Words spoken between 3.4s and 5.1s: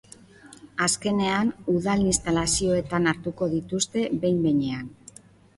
dituzte, behin behinean.